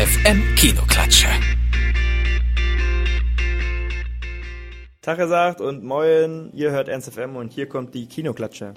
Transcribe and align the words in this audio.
FM 0.00 0.54
Kinoklatsche. 0.56 1.26
Tag 5.02 5.18
gesagt 5.18 5.60
und 5.60 5.84
moin, 5.84 6.50
ihr 6.54 6.70
hört 6.70 6.88
Ernst 6.88 7.12
FM 7.12 7.36
und 7.36 7.52
hier 7.52 7.68
kommt 7.68 7.94
die 7.94 8.06
Kinoklatsche. 8.06 8.72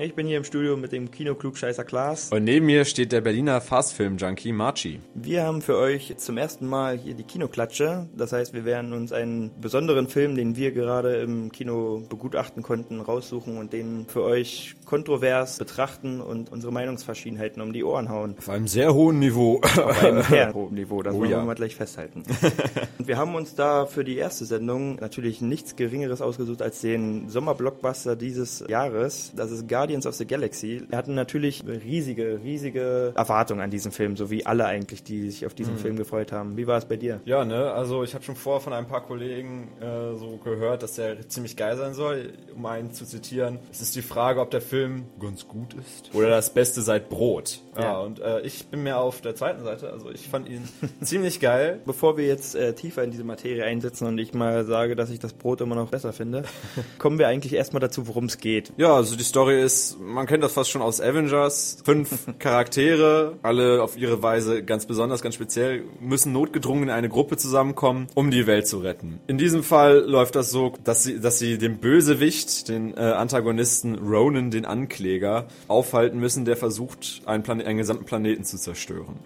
Ich 0.00 0.14
bin 0.14 0.28
hier 0.28 0.36
im 0.36 0.44
Studio 0.44 0.76
mit 0.76 0.92
dem 0.92 1.10
Kinoklugscheißer 1.10 1.82
Klaas. 1.82 2.30
Und 2.30 2.44
neben 2.44 2.66
mir 2.66 2.84
steht 2.84 3.10
der 3.10 3.20
Berliner 3.20 3.60
Fastfilm-Junkie 3.60 4.52
Marchi. 4.52 5.00
Wir 5.16 5.42
haben 5.42 5.60
für 5.60 5.76
euch 5.76 6.14
zum 6.18 6.38
ersten 6.38 6.68
Mal 6.68 6.96
hier 6.96 7.14
die 7.14 7.24
Kinoklatsche. 7.24 8.08
Das 8.16 8.32
heißt, 8.32 8.54
wir 8.54 8.64
werden 8.64 8.92
uns 8.92 9.12
einen 9.12 9.50
besonderen 9.60 10.06
Film, 10.06 10.36
den 10.36 10.54
wir 10.54 10.70
gerade 10.70 11.16
im 11.16 11.50
Kino 11.50 12.00
begutachten 12.08 12.62
konnten, 12.62 13.00
raussuchen 13.00 13.58
und 13.58 13.72
den 13.72 14.06
für 14.06 14.22
euch 14.22 14.76
kontrovers 14.84 15.58
betrachten 15.58 16.20
und 16.20 16.52
unsere 16.52 16.72
Meinungsverschiedenheiten 16.72 17.60
um 17.60 17.72
die 17.72 17.82
Ohren 17.82 18.08
hauen. 18.08 18.36
Auf 18.38 18.50
einem 18.50 18.68
sehr 18.68 18.94
hohen 18.94 19.18
Niveau. 19.18 19.60
Auf 19.62 20.04
einem 20.04 20.22
sehr 20.22 20.54
hohen 20.54 20.74
Niveau, 20.74 21.02
das 21.02 21.12
Oh 21.12 21.18
wollen 21.18 21.30
ja. 21.32 21.38
wir 21.38 21.44
mal 21.44 21.56
gleich 21.56 21.74
festhalten. 21.74 22.22
und 23.00 23.08
wir 23.08 23.16
haben 23.16 23.34
uns 23.34 23.56
da 23.56 23.84
für 23.86 24.04
die 24.04 24.16
erste 24.16 24.44
Sendung 24.44 24.94
natürlich 25.00 25.40
nichts 25.40 25.74
Geringeres 25.74 26.22
ausgesucht 26.22 26.62
als 26.62 26.82
den 26.82 27.28
Sommerblockbuster 27.28 28.14
dieses 28.14 28.64
Jahres. 28.68 29.32
Das 29.34 29.50
ist 29.50 29.66
Guardians 29.88 30.06
of 30.06 30.14
the 30.16 30.26
Galaxy. 30.26 30.82
Wir 30.86 30.98
hatten 30.98 31.14
natürlich 31.14 31.64
riesige, 31.66 32.40
riesige 32.44 33.12
Erwartungen 33.16 33.62
an 33.62 33.70
diesen 33.70 33.90
Film, 33.90 34.16
so 34.18 34.30
wie 34.30 34.44
alle 34.44 34.66
eigentlich, 34.66 35.02
die 35.02 35.30
sich 35.30 35.46
auf 35.46 35.54
diesen 35.54 35.74
Mhm. 35.74 35.78
Film 35.78 35.96
gefreut 35.96 36.30
haben. 36.30 36.58
Wie 36.58 36.66
war 36.66 36.76
es 36.76 36.84
bei 36.84 36.96
dir? 36.96 37.20
Ja, 37.24 37.46
ne, 37.46 37.72
also 37.72 38.02
ich 38.04 38.12
habe 38.14 38.22
schon 38.22 38.36
vorher 38.36 38.60
von 38.60 38.74
ein 38.74 38.86
paar 38.86 39.02
Kollegen 39.02 39.68
äh, 39.80 40.14
so 40.16 40.38
gehört, 40.44 40.82
dass 40.82 40.94
der 40.96 41.26
ziemlich 41.28 41.56
geil 41.56 41.76
sein 41.78 41.94
soll. 41.94 42.34
Um 42.54 42.66
einen 42.66 42.92
zu 42.92 43.06
zitieren, 43.06 43.60
es 43.72 43.80
ist 43.80 43.96
die 43.96 44.02
Frage, 44.02 44.40
ob 44.40 44.50
der 44.50 44.60
Film 44.60 45.04
ganz 45.20 45.48
gut 45.48 45.72
ist 45.74 46.14
oder 46.14 46.28
das 46.28 46.52
Beste 46.52 46.82
seit 46.82 47.08
Brot. 47.08 47.60
Ja, 47.78 47.98
und 47.98 48.20
äh, 48.20 48.40
ich 48.40 48.66
bin 48.66 48.82
mehr 48.82 48.98
auf 48.98 49.20
der 49.20 49.34
zweiten 49.34 49.62
Seite, 49.62 49.90
also 49.90 50.10
ich 50.10 50.28
fand 50.28 50.48
ihn 50.48 50.68
ziemlich 51.02 51.40
geil. 51.40 51.80
Bevor 51.84 52.16
wir 52.16 52.26
jetzt 52.26 52.54
äh, 52.54 52.74
tiefer 52.74 53.04
in 53.04 53.10
diese 53.10 53.24
Materie 53.24 53.64
einsetzen 53.64 54.06
und 54.06 54.18
ich 54.18 54.34
mal 54.34 54.64
sage, 54.64 54.96
dass 54.96 55.10
ich 55.10 55.18
das 55.18 55.32
Brot 55.32 55.60
immer 55.60 55.74
noch 55.74 55.88
besser 55.88 56.12
finde, 56.12 56.42
kommen 56.98 57.18
wir 57.18 57.28
eigentlich 57.28 57.52
erstmal 57.52 57.80
dazu, 57.80 58.08
worum 58.08 58.24
es 58.24 58.38
geht. 58.38 58.72
Ja, 58.76 58.94
also 58.94 59.16
die 59.16 59.22
Story 59.22 59.62
ist, 59.62 59.98
man 60.00 60.26
kennt 60.26 60.42
das 60.42 60.52
fast 60.52 60.70
schon 60.70 60.82
aus 60.82 61.00
Avengers. 61.00 61.78
Fünf 61.84 62.26
Charaktere, 62.38 63.34
alle 63.42 63.82
auf 63.82 63.96
ihre 63.96 64.22
Weise 64.22 64.64
ganz 64.64 64.86
besonders, 64.86 65.22
ganz 65.22 65.34
speziell, 65.34 65.84
müssen 66.00 66.32
notgedrungen 66.32 66.84
in 66.84 66.90
eine 66.90 67.08
Gruppe 67.08 67.36
zusammenkommen, 67.36 68.08
um 68.14 68.30
die 68.30 68.46
Welt 68.46 68.66
zu 68.66 68.78
retten. 68.78 69.20
In 69.26 69.38
diesem 69.38 69.62
Fall 69.62 69.98
läuft 69.98 70.34
das 70.34 70.50
so, 70.50 70.72
dass 70.84 71.04
sie, 71.04 71.20
dass 71.20 71.38
sie 71.38 71.58
den 71.58 71.78
Bösewicht, 71.78 72.68
den 72.68 72.96
äh, 72.96 73.00
Antagonisten 73.00 73.98
Ronan, 73.98 74.50
den 74.50 74.64
Ankläger, 74.64 75.46
aufhalten 75.68 76.18
müssen, 76.18 76.44
der 76.44 76.56
versucht, 76.56 77.22
einen, 77.26 77.42
Plane 77.42 77.67
einen 77.68 77.78
gesamten 77.78 78.06
Planeten 78.06 78.44
zu 78.44 78.56
zerstören. 78.56 79.18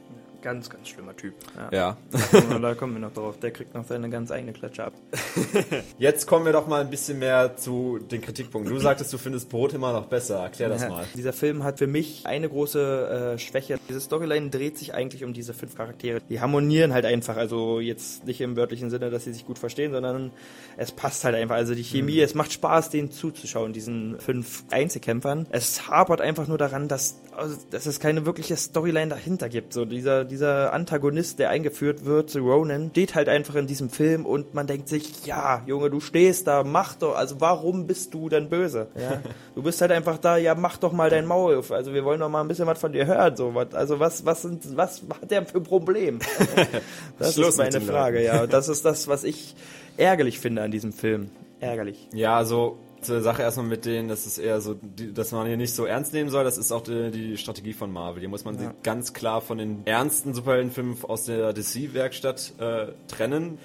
Ganz, 0.43 0.69
ganz 0.69 0.89
schlimmer 0.89 1.17
Typ. 1.17 1.35
Ja. 1.71 1.97
da 2.61 2.75
kommen 2.75 2.95
wir 2.95 3.01
noch 3.01 3.13
drauf. 3.13 3.39
Der 3.39 3.53
kriegt 3.53 3.75
noch 3.75 3.87
seine 3.87 4.11
ganz 4.11 4.33
eigene 4.33 4.53
Klatsche 4.53 4.85
ab. 4.85 4.93
Jetzt 5.99 6.27
kommen 6.27 6.45
wir 6.45 6.53
doch 6.53 6.67
mal 6.67 6.81
ein 6.81 6.91
bisschen 6.91 7.21
mehr 7.21 7.57
zu 7.57 7.99
den 7.99 8.21
Kritikpunkten. 8.21 8.75
Du 8.75 8.81
sagtest, 8.81 9.13
du 9.13 9.19
findest 9.19 9.49
Brot 9.49 9.73
immer 9.73 9.93
noch 9.93 10.07
besser. 10.07 10.41
Erklär 10.41 10.69
das 10.69 10.89
mal. 10.89 11.05
Dieser 11.15 11.33
Film 11.33 11.63
hat 11.63 11.79
für 11.79 11.87
mich 11.87 12.27
eine 12.27 12.49
große 12.49 13.35
äh, 13.35 13.39
Schwäche. 13.39 13.79
Diese 13.89 14.01
Storyline 14.01 14.51
dreht 14.51 14.79
sich 14.79 14.95
eigentlich 14.95 15.23
um 15.23 15.33
diese 15.33 15.55
fünf 15.55 15.77
Charaktere. 15.77 16.21
Die 16.29 16.41
harmonieren 16.41 16.93
halt 16.93 17.05
einfach, 17.05 17.37
also 17.37 17.79
jetzt 17.79 18.27
nicht 18.27 18.41
im 18.41 18.57
wörtlichen 18.57 18.91
Sinne, 18.91 19.11
dass 19.11 19.25
sie 19.25 19.33
sich 19.33 19.47
gut 19.47 19.61
verstehen, 19.61 19.93
sondern 19.93 20.33
es 20.77 20.91
passt 20.91 21.25
halt 21.25 21.37
einfach. 21.37 21.55
Also 21.55 21.77
die 21.77 21.85
Chemie, 21.85 22.21
es 22.21 22.35
macht 22.35 22.53
Spaß, 22.53 22.91
denen 22.91 23.13
zuzuschauen, 23.13 23.73
diesen 23.73 24.19
fünf 24.19 24.65
Einzelkämpfern. 24.71 25.47
Es 25.51 25.89
hapert 25.89 26.21
einfach 26.21 26.49
nur 26.49 26.59
daran, 26.59 26.89
dass, 26.89 27.21
also, 27.37 27.57
dass 27.71 27.87
es 27.87 28.01
keine 28.01 28.27
wirkliche 28.27 28.57
Storyline 28.57 29.09
dahinter 29.09 29.49
gibt. 29.49 29.73
So 29.73 29.85
dieser, 29.85 30.25
dieser 30.33 30.73
Antagonist, 30.73 31.39
der 31.39 31.51
eingeführt 31.51 32.07
wird, 32.07 32.35
Ronan, 32.35 32.89
steht 32.91 33.15
halt 33.15 33.29
einfach 33.29 33.55
in 33.55 33.67
diesem 33.67 33.91
Film 33.91 34.25
und 34.25 34.55
man 34.55 34.67
denkt 34.67 34.89
sich, 34.89 35.27
ja, 35.27 35.63
Junge, 35.67 35.91
du 35.91 36.01
stehst 36.01 36.47
da, 36.47 36.65
mach 36.65 36.95
doch, 36.95 37.15
also 37.15 37.39
warum 37.41 37.87
bist 37.87 38.15
du 38.15 38.31
denn 38.31 38.49
böse? 38.49 38.89
Ja? 38.99 39.21
Du 39.55 39.63
bist 39.63 39.83
halt 39.83 39.93
einfach 39.93 40.17
da, 40.17 40.39
ja, 40.39 40.55
mach 40.55 40.79
doch 40.79 40.93
mal 40.93 41.11
dein 41.11 41.27
Maul 41.27 41.57
auf. 41.57 41.73
Also 41.73 41.93
wir 41.93 42.07
wollen 42.07 42.21
doch 42.21 42.31
mal 42.31 42.41
ein 42.41 42.49
bisschen 42.49 42.67
was 42.67 42.79
von 42.79 42.93
dir 42.93 43.05
hören, 43.05 43.37
so 43.37 43.55
was. 43.55 43.75
Also 43.75 44.01
was, 44.01 44.25
was 44.25 44.41
sind, 44.41 44.75
was 44.79 45.03
hat 45.21 45.31
der 45.31 45.45
für 45.45 45.59
ein 45.59 45.65
Problem? 45.65 46.19
Das 47.19 47.37
ist 47.37 47.59
meine 47.59 47.83
Frage, 47.83 48.19
Leuten. 48.19 48.27
ja. 48.27 48.43
Und 48.45 48.53
das 48.55 48.69
ist 48.69 48.87
das, 48.87 49.09
was 49.09 49.25
ich 49.25 49.55
ärgerlich 49.99 50.39
finde 50.41 50.63
an 50.63 50.71
diesem 50.71 50.95
Film. 50.95 51.31
Ärgerlich. 51.61 52.09
Ja, 52.15 52.39
also 52.39 52.79
zur 53.03 53.23
Sache 53.23 53.43
erstmal 53.43 53.67
mit 53.67 53.85
denen, 53.85 54.09
das 54.09 54.27
ist 54.27 54.39
eher 54.39 54.61
so, 54.61 54.75
die, 54.75 55.13
dass 55.13 55.33
man 55.33 55.47
hier 55.47 55.57
nicht 55.57 55.75
so 55.75 55.85
ernst 55.85 56.13
nehmen 56.13 56.31
soll, 56.31 56.45
das 56.45 56.59
ist 56.59 56.73
auch 56.73 56.83
die, 56.83 57.11
die 57.11 57.37
Strategie 57.37 57.73
von 57.73 57.93
Marvel. 57.93 58.21
Hier 58.21 58.29
muss 58.29 58.45
man 58.45 58.59
sie 58.59 58.69
ganz 58.83 59.13
klar 59.13 59.41
von 59.41 59.59
den 59.59 59.87
ernsten 59.87 60.35
Superheldenfilmen 60.35 60.97
aus 61.05 61.25
der 61.25 61.53
DC-Werkstatt 61.53 62.55
äh, 62.59 62.87
trennen. 63.09 63.59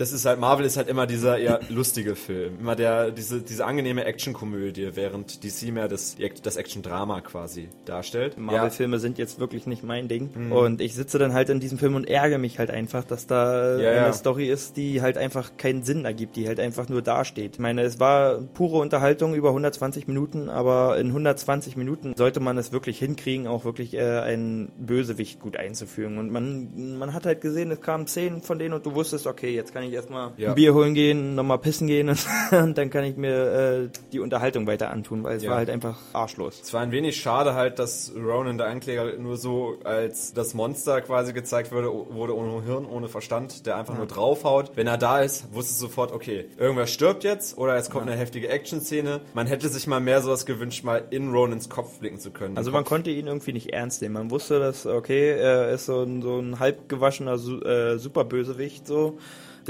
Das 0.00 0.12
ist 0.12 0.24
halt, 0.24 0.40
Marvel 0.40 0.64
ist 0.64 0.78
halt 0.78 0.88
immer 0.88 1.06
dieser 1.06 1.36
eher 1.36 1.60
lustige 1.68 2.16
Film. 2.16 2.58
Immer 2.58 2.74
der, 2.74 3.10
diese, 3.10 3.42
diese 3.42 3.66
angenehme 3.66 4.06
Actionkomödie, 4.06 4.92
während 4.94 5.44
DC 5.44 5.74
mehr 5.74 5.88
das, 5.88 6.16
das 6.42 6.56
Action-Drama 6.56 7.20
quasi 7.20 7.68
darstellt. 7.84 8.38
Marvel-Filme 8.38 8.98
sind 8.98 9.18
jetzt 9.18 9.40
wirklich 9.40 9.66
nicht 9.66 9.84
mein 9.84 10.08
Ding. 10.08 10.30
Mhm. 10.34 10.52
Und 10.52 10.80
ich 10.80 10.94
sitze 10.94 11.18
dann 11.18 11.34
halt 11.34 11.50
in 11.50 11.60
diesem 11.60 11.76
Film 11.76 11.96
und 11.96 12.08
ärgere 12.08 12.38
mich 12.38 12.58
halt 12.58 12.70
einfach, 12.70 13.04
dass 13.04 13.26
da 13.26 13.78
Ja, 13.78 13.90
eine 13.90 13.96
ja. 14.06 14.12
Story 14.14 14.48
ist, 14.48 14.78
die 14.78 15.02
halt 15.02 15.18
einfach 15.18 15.58
keinen 15.58 15.82
Sinn 15.82 16.06
ergibt, 16.06 16.34
die 16.36 16.48
halt 16.48 16.60
einfach 16.60 16.88
nur 16.88 17.02
dasteht. 17.02 17.56
Ich 17.56 17.58
meine, 17.58 17.82
es 17.82 18.00
war 18.00 18.38
pure 18.54 18.78
Unterhaltung 18.78 19.34
über 19.34 19.50
120 19.50 20.08
Minuten, 20.08 20.48
aber 20.48 20.96
in 20.96 21.08
120 21.08 21.76
Minuten 21.76 22.14
sollte 22.16 22.40
man 22.40 22.56
es 22.56 22.72
wirklich 22.72 22.98
hinkriegen, 22.98 23.46
auch 23.46 23.66
wirklich 23.66 23.92
äh, 23.92 24.20
einen 24.20 24.72
Bösewicht 24.78 25.40
gut 25.40 25.58
einzuführen. 25.58 26.16
Und 26.16 26.32
man, 26.32 26.96
man 26.98 27.12
hat 27.12 27.26
halt 27.26 27.42
gesehen, 27.42 27.70
es 27.70 27.82
kamen 27.82 28.06
Szenen 28.06 28.40
von 28.40 28.58
denen 28.58 28.72
und 28.72 28.86
du 28.86 28.94
wusstest, 28.94 29.26
okay, 29.26 29.54
jetzt 29.54 29.74
kann 29.74 29.82
ich 29.82 29.89
erstmal 29.94 30.32
Ja. 30.36 30.50
ein 30.50 30.54
Bier 30.54 30.74
holen 30.74 30.94
gehen, 30.94 31.34
nochmal 31.34 31.58
pissen 31.58 31.86
gehen 31.86 32.08
und, 32.08 32.26
und 32.52 32.76
dann 32.78 32.90
kann 32.90 33.04
ich 33.04 33.16
mir 33.16 33.84
äh, 33.84 33.88
die 34.12 34.20
Unterhaltung 34.20 34.66
weiter 34.66 34.90
antun, 34.90 35.22
weil 35.24 35.36
es 35.36 35.42
Ja. 35.42 35.50
war 35.50 35.56
halt 35.58 35.70
einfach 35.70 35.98
arschlos. 36.12 36.60
Es 36.62 36.72
war 36.72 36.80
ein 36.80 36.92
wenig 36.92 37.16
schade 37.20 37.54
halt, 37.54 37.78
dass 37.78 38.12
Ronan, 38.16 38.58
der 38.58 38.66
Ankläger, 38.68 39.16
nur 39.18 39.36
so 39.36 39.76
als 39.84 40.32
das 40.34 40.54
Monster 40.54 41.00
quasi 41.00 41.32
gezeigt 41.32 41.72
wurde, 41.72 41.88
wurde 41.88 42.36
ohne 42.36 42.62
Hirn, 42.64 42.86
ohne 42.86 43.08
Verstand, 43.08 43.66
der 43.66 43.76
einfach 43.76 43.96
nur 43.96 44.06
draufhaut. 44.06 44.72
Wenn 44.74 44.86
er 44.86 44.98
da 44.98 45.20
ist, 45.20 45.52
wusste 45.54 45.74
sofort, 45.74 46.12
okay, 46.12 46.46
irgendwer 46.58 46.86
stirbt 46.86 47.24
jetzt 47.24 47.56
oder 47.58 47.76
es 47.76 47.90
kommt 47.90 48.08
eine 48.08 48.16
heftige 48.18 48.48
Action-Szene. 48.48 49.20
Man 49.34 49.46
hätte 49.46 49.68
sich 49.68 49.86
mal 49.86 50.00
mehr 50.00 50.22
sowas 50.22 50.46
gewünscht, 50.46 50.84
mal 50.84 51.02
in 51.10 51.30
Ronans 51.30 51.68
Kopf 51.68 51.98
blicken 51.98 52.18
zu 52.18 52.30
können. 52.30 52.56
Also 52.56 52.70
man 52.70 52.84
konnte 52.84 53.10
ihn 53.10 53.26
irgendwie 53.26 53.52
nicht 53.52 53.72
ernst 53.72 54.02
nehmen. 54.02 54.14
Man 54.14 54.30
wusste, 54.30 54.58
dass, 54.58 54.86
okay, 54.86 55.30
er 55.30 55.70
ist 55.70 55.86
so 55.86 56.02
ein, 56.02 56.22
so 56.22 56.38
ein 56.38 56.58
halbgewaschener 56.58 57.34
äh, 57.34 57.98
Superbösewicht 57.98 58.86
so. 58.86 59.18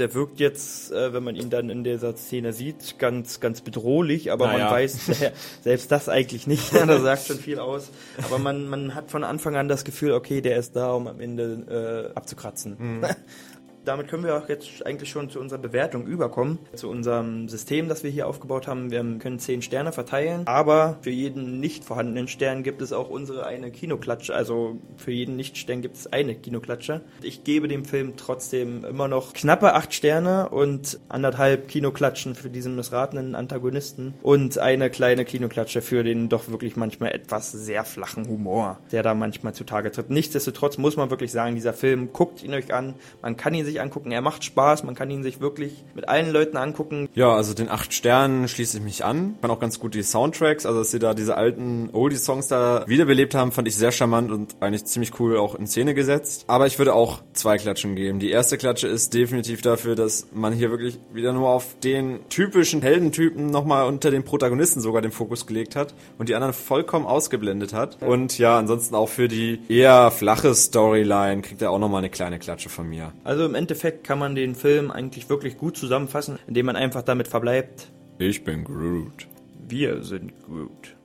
Der 0.01 0.15
wirkt 0.15 0.39
jetzt, 0.39 0.91
äh, 0.91 1.13
wenn 1.13 1.23
man 1.23 1.35
ihn 1.35 1.51
dann 1.51 1.69
in 1.69 1.83
dieser 1.83 2.15
Szene 2.15 2.53
sieht, 2.53 2.97
ganz, 2.97 3.39
ganz 3.39 3.61
bedrohlich, 3.61 4.31
aber 4.31 4.47
Naja. 4.47 4.65
man 4.65 4.73
weiß 4.73 5.09
äh, 5.21 5.31
selbst 5.61 5.91
das 5.91 6.09
eigentlich 6.09 6.47
nicht. 6.47 6.73
das 6.87 7.01
sagt 7.03 7.27
schon 7.27 7.37
viel 7.37 7.59
aus. 7.59 7.91
Aber 8.25 8.39
man, 8.39 8.67
man 8.67 8.95
hat 8.95 9.11
von 9.11 9.23
Anfang 9.23 9.55
an 9.55 9.67
das 9.67 9.83
Gefühl, 9.83 10.13
okay, 10.13 10.41
der 10.41 10.57
ist 10.57 10.75
da, 10.75 10.93
um 10.93 11.07
am 11.07 11.19
Ende 11.19 12.09
äh, 12.13 12.17
abzukratzen. 12.17 13.05
Damit 13.83 14.07
können 14.07 14.23
wir 14.23 14.37
auch 14.37 14.47
jetzt 14.47 14.85
eigentlich 14.85 15.09
schon 15.09 15.29
zu 15.29 15.39
unserer 15.39 15.59
Bewertung 15.59 16.05
überkommen, 16.05 16.59
zu 16.75 16.89
unserem 16.89 17.49
System, 17.49 17.89
das 17.89 18.03
wir 18.03 18.11
hier 18.11 18.27
aufgebaut 18.27 18.67
haben. 18.67 18.91
Wir 18.91 19.03
können 19.19 19.39
zehn 19.39 19.61
Sterne 19.61 19.91
verteilen, 19.91 20.43
aber 20.45 20.97
für 21.01 21.09
jeden 21.09 21.59
nicht 21.59 21.83
vorhandenen 21.83 22.27
Stern 22.27 22.63
gibt 22.63 22.81
es 22.81 22.93
auch 22.93 23.09
unsere 23.09 23.45
eine 23.45 23.71
Kinoklatsche. 23.71 24.35
Also 24.35 24.77
für 24.97 25.11
jeden 25.11 25.35
Nicht-Stern 25.35 25.81
gibt 25.81 25.97
es 25.97 26.07
eine 26.07 26.35
Kinoklatsche. 26.35 27.01
Ich 27.21 27.43
gebe 27.43 27.67
dem 27.67 27.85
Film 27.85 28.13
trotzdem 28.17 28.85
immer 28.85 29.07
noch 29.07 29.33
knappe 29.33 29.73
acht 29.73 29.93
Sterne 29.93 30.49
und 30.49 30.99
anderthalb 31.09 31.67
Kinoklatschen 31.67 32.35
für 32.35 32.49
diesen 32.49 32.75
missratenen 32.75 33.35
Antagonisten 33.35 34.13
und 34.21 34.57
eine 34.59 34.89
kleine 34.89 35.25
Kinoklatsche 35.25 35.81
für 35.81 36.03
den 36.03 36.29
doch 36.29 36.49
wirklich 36.49 36.75
manchmal 36.75 37.13
etwas 37.13 37.51
sehr 37.51 37.83
flachen 37.83 38.27
Humor, 38.27 38.79
der 38.91 39.03
da 39.03 39.13
manchmal 39.13 39.53
zutage 39.53 39.91
tritt. 39.91 40.09
Nichtsdestotrotz 40.09 40.77
muss 40.77 40.97
man 40.97 41.09
wirklich 41.09 41.31
sagen, 41.31 41.55
dieser 41.55 41.73
Film, 41.73 42.13
guckt 42.13 42.43
ihn 42.43 42.53
euch 42.53 42.73
an, 42.73 42.95
man 43.21 43.37
kann 43.37 43.53
ihn 43.53 43.65
sich 43.65 43.70
angucken, 43.79 44.11
er 44.11 44.21
macht 44.21 44.43
Spaß, 44.43 44.83
man 44.83 44.95
kann 44.95 45.09
ihn 45.09 45.23
sich 45.23 45.39
wirklich 45.39 45.85
mit 45.93 46.09
allen 46.09 46.31
Leuten 46.31 46.57
angucken. 46.57 47.07
Ja, 47.13 47.33
also 47.33 47.53
den 47.53 47.69
acht 47.69 47.93
Sternen 47.93 48.47
schließe 48.47 48.79
ich 48.79 48.83
mich 48.83 49.05
an. 49.05 49.35
Fand 49.39 49.53
auch 49.53 49.59
ganz 49.59 49.79
gut 49.79 49.93
die 49.93 50.03
Soundtracks, 50.03 50.65
also 50.65 50.79
dass 50.79 50.91
sie 50.91 50.99
da 50.99 51.13
diese 51.13 51.37
alten 51.37 51.89
Oldie-Songs 51.93 52.47
da 52.47 52.83
wiederbelebt 52.87 53.35
haben, 53.35 53.51
fand 53.51 53.67
ich 53.67 53.75
sehr 53.75 53.91
charmant 53.91 54.31
und 54.31 54.55
eigentlich 54.59 54.85
ziemlich 54.85 55.19
cool 55.19 55.37
auch 55.37 55.55
in 55.55 55.67
Szene 55.67 55.93
gesetzt. 55.93 56.45
Aber 56.47 56.67
ich 56.67 56.79
würde 56.79 56.93
auch 56.93 57.21
zwei 57.33 57.57
Klatschen 57.57 57.95
geben. 57.95 58.19
Die 58.19 58.31
erste 58.31 58.57
Klatsche 58.57 58.87
ist 58.87 59.13
definitiv 59.13 59.61
dafür, 59.61 59.95
dass 59.95 60.27
man 60.33 60.53
hier 60.53 60.71
wirklich 60.71 60.99
wieder 61.13 61.33
nur 61.33 61.49
auf 61.49 61.79
den 61.79 62.19
typischen 62.29 62.81
Heldentypen 62.81 63.47
nochmal 63.47 63.87
unter 63.87 64.11
den 64.11 64.23
Protagonisten 64.23 64.81
sogar 64.81 65.01
den 65.01 65.11
Fokus 65.11 65.45
gelegt 65.45 65.75
hat 65.75 65.93
und 66.17 66.29
die 66.29 66.35
anderen 66.35 66.53
vollkommen 66.53 67.05
ausgeblendet 67.05 67.73
hat. 67.73 68.01
Und 68.01 68.37
ja, 68.37 68.57
ansonsten 68.57 68.95
auch 68.95 69.09
für 69.09 69.27
die 69.27 69.59
eher 69.69 70.11
flache 70.11 70.53
Storyline 70.53 71.41
kriegt 71.41 71.61
er 71.61 71.71
auch 71.71 71.79
nochmal 71.79 71.99
eine 71.99 72.09
kleine 72.09 72.39
Klatsche 72.39 72.69
von 72.69 72.89
mir. 72.89 73.11
Also 73.23 73.45
im 73.45 73.55
Endeffekt 73.61 74.03
kann 74.03 74.17
man 74.19 74.33
den 74.35 74.55
Film 74.55 74.89
eigentlich 74.91 75.29
wirklich 75.29 75.57
gut 75.57 75.77
zusammenfassen, 75.77 76.39
indem 76.47 76.65
man 76.65 76.75
einfach 76.75 77.03
damit 77.03 77.27
verbleibt, 77.27 77.91
Ich 78.17 78.43
bin 78.43 78.63
Groot. 78.63 79.27
wir 79.67 80.03
sind 80.03 80.33
gut. 80.43 80.95